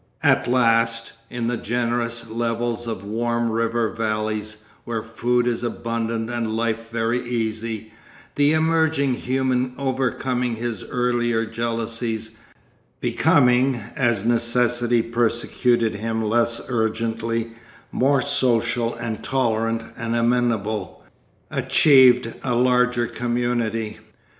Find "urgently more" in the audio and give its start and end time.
16.67-18.23